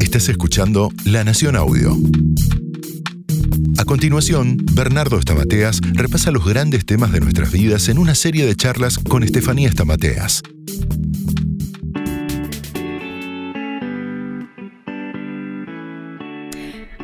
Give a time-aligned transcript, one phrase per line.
[0.00, 1.96] Estás escuchando La Nación Audio.
[3.78, 8.54] A continuación, Bernardo Estamateas repasa los grandes temas de nuestras vidas en una serie de
[8.54, 10.42] charlas con Estefanía Estamateas.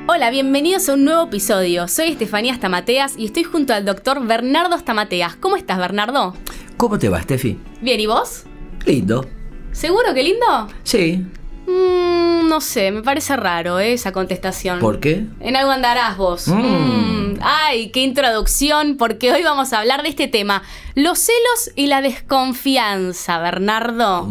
[0.07, 1.89] Hola, bienvenidos a un nuevo episodio.
[1.89, 5.37] Soy Estefanía Stamateas y estoy junto al doctor Bernardo Stamateas.
[5.37, 6.35] ¿Cómo estás, Bernardo?
[6.77, 7.59] ¿Cómo te va, Steffi?
[7.81, 8.45] Bien, ¿y vos?
[8.85, 9.42] Lindo.
[9.73, 10.69] ¿Seguro que lindo?
[10.85, 11.25] Sí.
[11.67, 13.95] Mm, no sé, me parece raro ¿eh?
[13.95, 14.79] esa contestación.
[14.81, 15.25] ¿Por qué?
[15.41, 16.49] En algo andarás vos.
[16.49, 16.55] Mm.
[16.55, 20.63] Mm, Ay, qué introducción, porque hoy vamos a hablar de este tema.
[20.95, 24.29] Los celos y la desconfianza, Bernardo.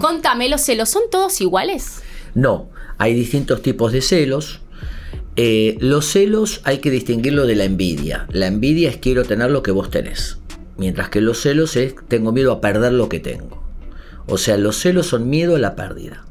[0.00, 2.02] Contame, ¿los celos son todos iguales?
[2.34, 4.60] No, hay distintos tipos de celos.
[5.36, 8.26] Eh, los celos hay que distinguirlo de la envidia.
[8.30, 10.38] La envidia es quiero tener lo que vos tenés.
[10.76, 13.67] Mientras que los celos es tengo miedo a perder lo que tengo.
[14.28, 16.24] O sea, los celos son miedo a la pérdida.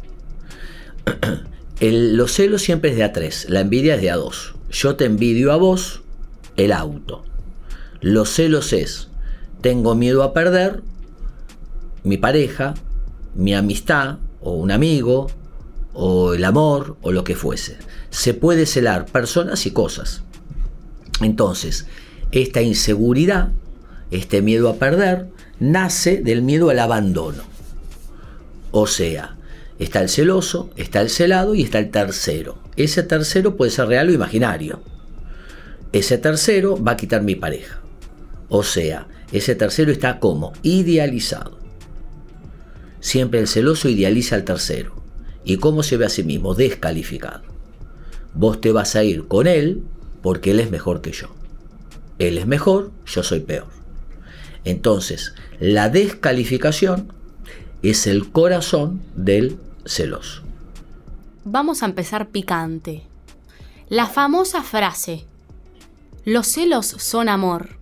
[1.79, 4.55] El- los celos siempre es de a tres, la envidia es de a dos.
[4.71, 6.01] Yo te envidio a vos
[6.57, 7.23] el auto.
[8.01, 9.09] Los celos es
[9.61, 10.81] tengo miedo a perder
[12.03, 12.73] mi pareja,
[13.35, 15.27] mi amistad o un amigo
[15.93, 17.77] o el amor o lo que fuese.
[18.09, 20.23] Se puede celar personas y cosas.
[21.21, 21.87] Entonces,
[22.31, 23.51] esta inseguridad,
[24.11, 25.27] este miedo a perder,
[25.59, 27.43] nace del miedo al abandono.
[28.71, 29.37] O sea,
[29.79, 32.57] está el celoso, está el celado y está el tercero.
[32.75, 34.81] Ese tercero puede ser real o imaginario.
[35.93, 37.81] Ese tercero va a quitar mi pareja.
[38.49, 41.57] O sea, ese tercero está como idealizado.
[42.99, 44.95] Siempre el celoso idealiza al tercero.
[45.43, 46.55] ¿Y cómo se ve a sí mismo?
[46.55, 47.43] Descalificado.
[48.33, 49.83] Vos te vas a ir con él
[50.21, 51.33] porque él es mejor que yo.
[52.19, 53.67] Él es mejor, yo soy peor.
[54.65, 57.13] Entonces, la descalificación
[57.89, 60.41] es el corazón del celoso.
[61.45, 63.03] Vamos a empezar picante.
[63.89, 65.25] La famosa frase,
[66.25, 67.77] los celos son amor.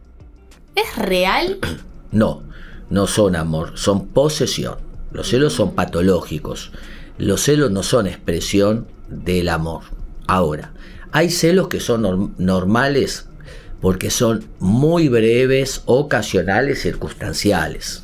[0.75, 1.59] ¿Es real?
[2.11, 2.43] No,
[2.89, 4.77] no son amor, son posesión.
[5.11, 6.71] Los celos son patológicos.
[7.17, 9.81] Los celos no son expresión del amor.
[10.25, 10.71] Ahora,
[11.11, 13.27] hay celos que son norm- normales
[13.81, 18.03] porque son muy breves, ocasionales, circunstanciales.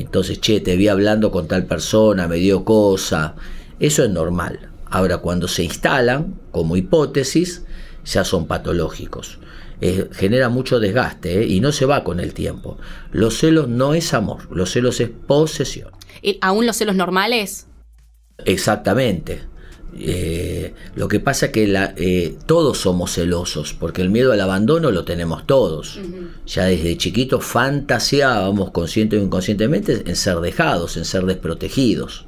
[0.00, 3.34] Entonces, che, te vi hablando con tal persona, me dio cosa.
[3.80, 4.70] Eso es normal.
[4.90, 7.62] Ahora, cuando se instalan como hipótesis,
[8.04, 9.38] ya son patológicos.
[9.80, 11.46] Eh, genera mucho desgaste ¿eh?
[11.46, 12.78] y no se va con el tiempo.
[13.12, 15.90] Los celos no es amor, los celos es posesión.
[16.22, 17.66] ¿Y ¿Aún los celos normales?
[18.44, 19.42] Exactamente.
[19.98, 24.40] Eh, lo que pasa es que la- eh, todos somos celosos, porque el miedo al
[24.40, 25.98] abandono lo tenemos todos.
[26.46, 32.26] Ya desde chiquitos fantaseábamos consciente o inconscientemente en ser dejados, en ser desprotegidos.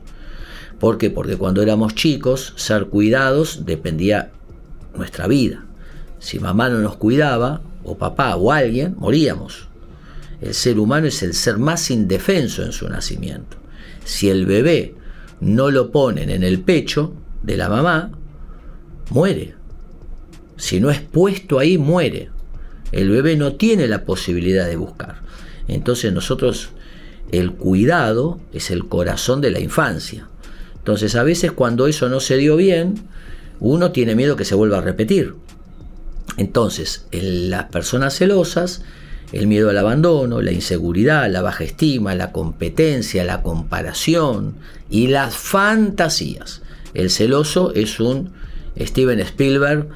[0.80, 1.10] ¿Por qué?
[1.10, 4.30] Porque cuando éramos chicos, ser cuidados dependía
[4.94, 5.64] nuestra vida.
[6.18, 9.68] Si mamá no nos cuidaba, o papá, o alguien, moríamos.
[10.40, 13.56] El ser humano es el ser más indefenso en su nacimiento.
[14.04, 14.94] Si el bebé
[15.40, 17.12] no lo ponen en el pecho
[17.42, 18.10] de la mamá,
[19.10, 19.54] muere.
[20.56, 22.30] Si no es puesto ahí, muere.
[22.92, 25.16] El bebé no tiene la posibilidad de buscar.
[25.66, 26.70] Entonces nosotros,
[27.30, 30.28] el cuidado es el corazón de la infancia.
[30.76, 32.94] Entonces a veces cuando eso no se dio bien,
[33.60, 35.34] uno tiene miedo que se vuelva a repetir.
[36.36, 38.82] Entonces, en las personas celosas,
[39.32, 44.54] el miedo al abandono, la inseguridad, la baja estima, la competencia, la comparación
[44.88, 46.62] y las fantasías.
[46.94, 48.30] El celoso es un
[48.78, 49.88] Steven Spielberg,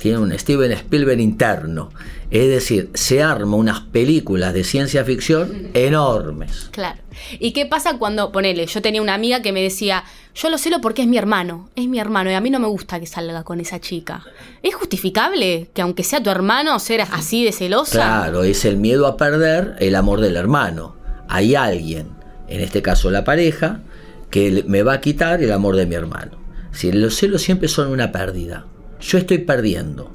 [0.00, 1.90] tiene un Steven Spielberg interno.
[2.30, 6.68] Es decir, se arma unas películas de ciencia ficción enormes.
[6.70, 6.98] Claro.
[7.38, 10.80] ¿Y qué pasa cuando, ponele, yo tenía una amiga que me decía, yo lo celo
[10.80, 13.42] porque es mi hermano, es mi hermano y a mí no me gusta que salga
[13.42, 14.24] con esa chica?
[14.62, 17.92] ¿Es justificable que aunque sea tu hermano, ser así de celosa?
[17.92, 20.96] Claro, es el miedo a perder el amor del hermano.
[21.28, 22.08] Hay alguien,
[22.48, 23.82] en este caso la pareja,
[24.30, 26.38] que me va a quitar el amor de mi hermano.
[26.72, 28.64] Si los celos siempre son una pérdida.
[29.00, 30.10] Yo estoy perdiendo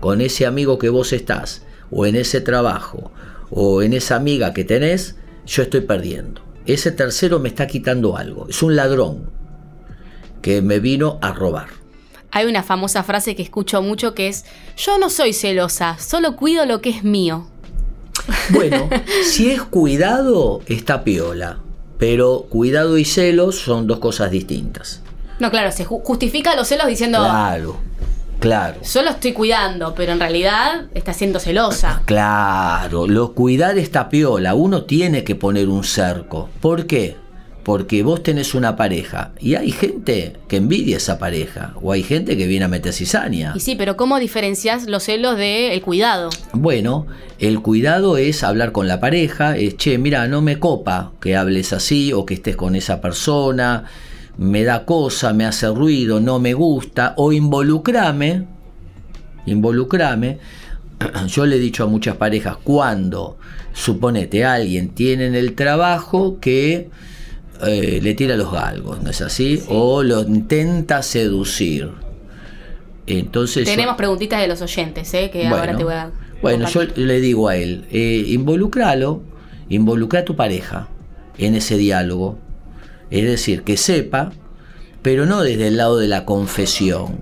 [0.00, 3.10] con ese amigo que vos estás, o en ese trabajo,
[3.50, 6.42] o en esa amiga que tenés, yo estoy perdiendo.
[6.66, 8.46] Ese tercero me está quitando algo.
[8.48, 9.30] Es un ladrón
[10.42, 11.68] que me vino a robar.
[12.30, 14.44] Hay una famosa frase que escucho mucho que es,
[14.76, 17.48] yo no soy celosa, solo cuido lo que es mío.
[18.50, 18.88] Bueno,
[19.24, 21.58] si es cuidado, está piola.
[21.98, 25.02] Pero cuidado y celos son dos cosas distintas.
[25.40, 27.76] No, claro, se ju- justifica los celos diciendo, Claro,
[28.38, 28.80] claro.
[28.82, 32.02] yo lo estoy cuidando, pero en realidad está siendo celosa.
[32.04, 34.54] Claro, lo cuidar está piola.
[34.54, 36.48] Uno tiene que poner un cerco.
[36.60, 37.16] ¿Por qué?
[37.68, 42.34] porque vos tenés una pareja y hay gente que envidia esa pareja o hay gente
[42.34, 43.52] que viene a meter cizaña.
[43.54, 46.30] Y sí, pero ¿cómo diferencias los celos del cuidado?
[46.54, 47.06] Bueno,
[47.38, 51.74] el cuidado es hablar con la pareja, es, che, mira, no me copa que hables
[51.74, 53.84] así o que estés con esa persona,
[54.38, 58.46] me da cosa, me hace ruido, no me gusta, o involucrame,
[59.46, 60.38] involucrame.
[61.26, 63.36] Yo le he dicho a muchas parejas, cuando,
[63.72, 66.88] suponete, alguien tiene en el trabajo que
[67.66, 69.62] eh, le tira los galgos, ¿no es así?
[69.68, 71.90] O lo intenta seducir.
[73.06, 75.30] Entonces Tenemos preguntitas de los oyentes, ¿eh?
[75.32, 76.12] que ahora te voy a...
[76.42, 79.22] Bueno, yo le digo a él, eh, involucralo,
[79.68, 80.88] involucra a tu pareja
[81.38, 82.38] en ese diálogo.
[83.10, 84.32] Es decir, que sepa,
[85.02, 87.20] pero no desde el lado de la confesión,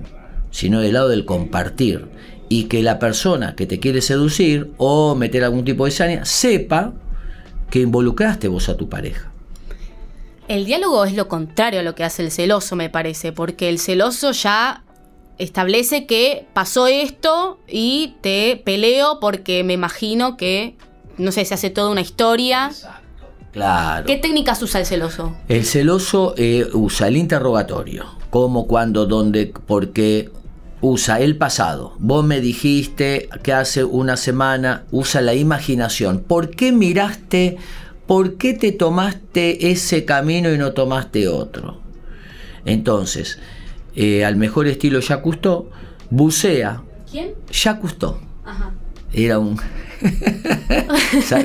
[0.51, 2.09] sino del lado del compartir.
[2.49, 6.93] Y que la persona que te quiere seducir o meter algún tipo de saña sepa
[7.71, 9.33] que involucraste vos a tu pareja.
[10.49, 13.81] El diálogo es lo contrario a lo que hace el celoso, me parece, porque el
[13.81, 14.85] celoso ya
[15.39, 20.77] establece que pasó esto y te peleo porque me imagino que,
[21.19, 22.71] no sé, se hace toda una historia.
[23.57, 24.07] Claro.
[24.07, 25.35] ¿Qué técnicas usa el celoso?
[25.49, 30.31] El celoso eh, usa el interrogatorio, como cuando, donde, porque
[30.83, 31.95] usa el pasado.
[31.99, 36.21] Vos me dijiste que hace una semana usa la imaginación.
[36.21, 37.57] ¿Por qué miraste
[38.07, 41.81] ¿por qué te tomaste ese camino y no tomaste otro?
[42.67, 43.39] Entonces,
[43.95, 45.71] eh, al mejor estilo Jacques Cousteau,
[46.11, 46.83] bucea.
[47.11, 47.35] ¿Quién?
[47.51, 48.19] Jacques Cousteau.
[48.45, 48.75] Ajá.
[49.17, 49.59] Era un...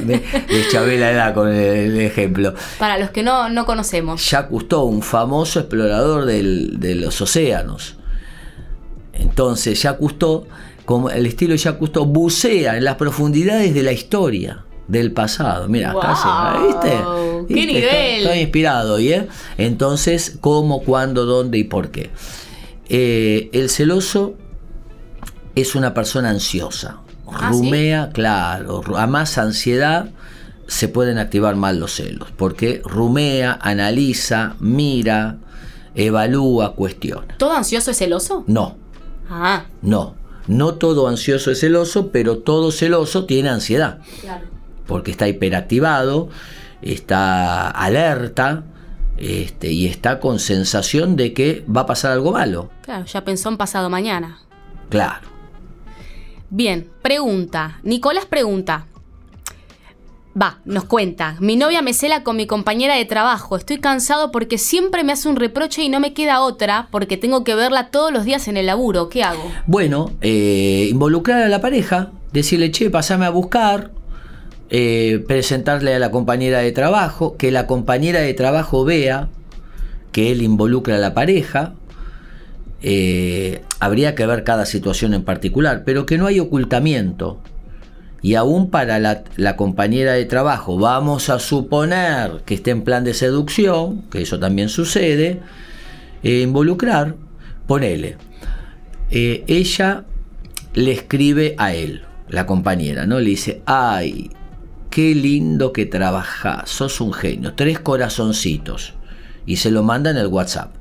[0.06, 0.22] me,
[0.70, 2.54] chavé la edad con el, ejemplo.
[2.78, 4.30] Para los que no, no conocemos.
[4.30, 7.96] Jacques Cousteau, un famoso explorador de los océanos.
[9.14, 10.48] Entonces, Jacques Cousteau,
[10.86, 15.70] como el estilo de Jacques Cousteau, bucea en las profundidades de la historia del pasado.
[15.70, 16.68] Mira, wow.
[16.68, 16.98] ¿viste?
[17.48, 18.22] ¡Qué nivel!
[18.24, 19.30] Estoy, inspirado, ¿eh?
[19.58, 22.10] Entonces, ¿cómo, cuándo, dónde y por qué?
[22.90, 24.36] Eh, el celoso
[25.56, 27.00] es una persona ansiosa.
[27.34, 28.82] ¿Ah, rumea, claro.
[28.98, 30.10] A más ansiedad
[30.68, 32.30] se pueden activar mal los celos.
[32.36, 35.38] Porque rumea, analiza, mira,
[35.96, 37.38] evalúa, cuestiona.
[37.38, 38.44] ¿Todo ansioso es celoso?
[38.48, 38.78] No.
[39.30, 39.66] Ah.
[39.82, 40.16] No.
[40.48, 44.00] No todo ansioso es celoso, pero todo celoso tiene ansiedad.
[44.22, 44.52] Claro
[44.92, 46.28] porque está hiperactivado,
[46.82, 48.64] está alerta
[49.16, 52.70] este, y está con sensación de que va a pasar algo malo.
[52.82, 54.40] Claro, ya pensó en pasado mañana.
[54.90, 55.31] Claro.
[56.54, 57.80] Bien, pregunta.
[57.82, 58.86] Nicolás pregunta.
[60.40, 61.38] Va, nos cuenta.
[61.40, 63.56] Mi novia me cela con mi compañera de trabajo.
[63.56, 67.46] Estoy cansado porque siempre me hace un reproche y no me queda otra porque tengo
[67.46, 69.08] que verla todos los días en el laburo.
[69.08, 69.50] ¿Qué hago?
[69.66, 73.92] Bueno, eh, involucrar a la pareja, decirle, che, pasame a buscar,
[74.70, 79.30] eh, presentarle a la compañera de trabajo, que la compañera de trabajo vea
[80.12, 81.76] que él involucra a la pareja.
[82.82, 87.40] Eh, habría que ver cada situación en particular, pero que no hay ocultamiento.
[88.24, 93.14] Y aún para la, compañera de trabajo, vamos a suponer que esté en plan de
[93.14, 95.42] seducción, que eso también sucede,
[96.24, 97.16] eh, involucrar,
[97.66, 98.18] ponele.
[99.10, 100.06] ella
[100.74, 103.20] le escribe a él, la compañera, ¿no?
[103.20, 104.30] Le dice, ay,
[104.92, 108.94] qué lindo que trabajás, sos un genio, tres corazoncitos.
[109.46, 110.76] Y se lo manda en el WhatsApp.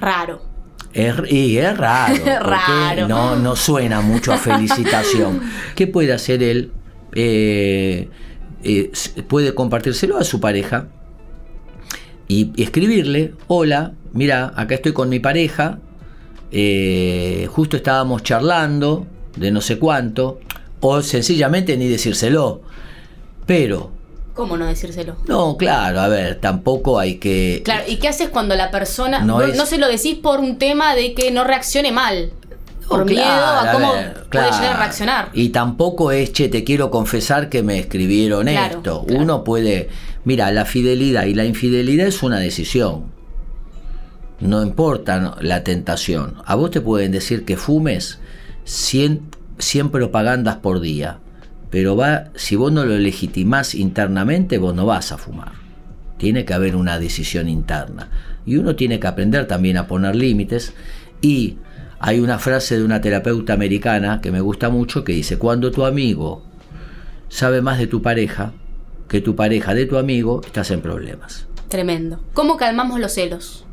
[0.00, 0.53] Raro.
[0.94, 2.24] Y es raro.
[2.40, 3.08] raro.
[3.08, 5.40] No, no suena mucho a felicitación.
[5.74, 6.70] ¿Qué puede hacer él?
[7.14, 8.08] Eh,
[8.62, 8.92] eh,
[9.28, 10.88] puede compartírselo a su pareja
[12.28, 15.78] y, escribirle, hola, mira, acá estoy con mi pareja,
[16.50, 20.40] eh, justo estábamos charlando de no sé cuánto,
[20.80, 22.62] o sencillamente ni decírselo.
[23.46, 23.92] Pero
[24.34, 25.16] ¿Cómo no decírselo?
[25.28, 27.62] No, claro, a ver, tampoco hay que...
[27.64, 29.20] Claro, ¿y qué haces cuando la persona...
[29.20, 32.32] No, no, se lo decís por un tema de que no reaccione mal?
[32.88, 33.94] por miedo a cómo
[34.30, 35.30] puede llegar a reaccionar.
[35.32, 39.06] Y tampoco es, che, te quiero confesar que me escribieron esto.
[39.08, 39.88] Uno puede...
[40.24, 43.04] Mira, la fidelidad y la infidelidad es una decisión.
[44.40, 46.34] No importa la tentación.
[46.44, 48.18] A vos te pueden decir que fumes
[48.64, 49.22] 100,
[49.58, 51.20] 100 propagandas por día
[51.74, 55.54] pero va, si vos no lo legitimás internamente, vos no vas a fumar.
[56.18, 58.10] Tiene que haber una decisión interna.
[58.46, 60.72] Y uno tiene que aprender también a poner límites.
[61.20, 61.58] Y
[61.98, 65.84] hay una frase de una terapeuta americana que me gusta mucho que dice, cuando tu
[65.84, 66.44] amigo
[67.28, 68.52] sabe más de tu pareja
[69.08, 71.48] que tu pareja de tu amigo, estás en problemas.
[71.66, 72.20] Tremendo.
[72.34, 73.64] ¿Cómo calmamos los celos?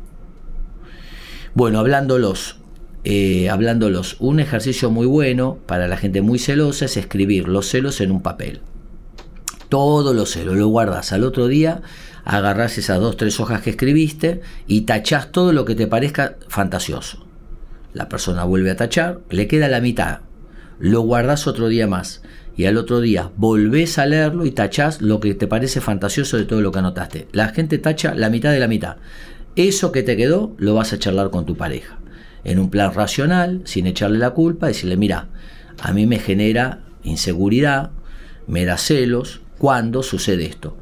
[1.54, 2.56] Bueno, hablándolos.
[3.04, 4.16] Eh, hablándolos.
[4.20, 8.22] Un ejercicio muy bueno para la gente muy celosa es escribir los celos en un
[8.22, 8.60] papel.
[9.68, 11.80] todos los celos, lo guardas al otro día,
[12.24, 17.26] agarrás esas dos, tres hojas que escribiste y tachás todo lo que te parezca fantasioso.
[17.94, 20.20] La persona vuelve a tachar, le queda la mitad,
[20.78, 22.22] lo guardás otro día más
[22.54, 26.44] y al otro día volvés a leerlo y tachás lo que te parece fantasioso de
[26.44, 27.28] todo lo que anotaste.
[27.32, 28.96] La gente tacha la mitad de la mitad.
[29.56, 31.98] Eso que te quedó lo vas a charlar con tu pareja.
[32.44, 35.28] En un plan racional, sin echarle la culpa, decirle, mira,
[35.80, 37.90] a mí me genera inseguridad,
[38.46, 40.76] me da celos cuando sucede esto.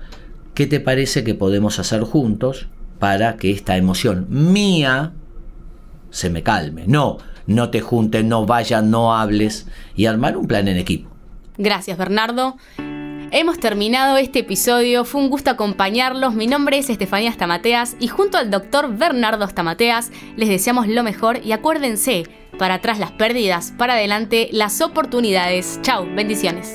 [0.55, 5.12] ¿Qué te parece que podemos hacer juntos para que esta emoción mía
[6.11, 6.85] se me calme?
[6.87, 11.11] No, no te juntes, no vayas, no hables y armar un plan en equipo.
[11.57, 12.57] Gracias, Bernardo.
[13.32, 16.34] Hemos terminado este episodio, fue un gusto acompañarlos.
[16.34, 21.38] Mi nombre es Estefanía Stamateas y junto al doctor Bernardo Stamateas les deseamos lo mejor
[21.44, 22.25] y acuérdense,
[22.58, 25.78] para atrás las pérdidas, para adelante las oportunidades.
[25.82, 26.75] Chao, bendiciones.